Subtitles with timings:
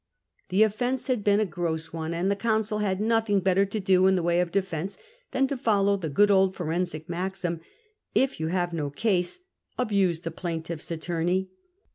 [0.49, 4.07] The offence had been a gross one, and the consul had nothing better to do
[4.07, 4.97] in the way of defence
[5.29, 7.61] than to follow the good old forensic maxim,
[8.15, 9.41] If you have no case,
[9.77, 11.51] abuse the plaintiff's attorney."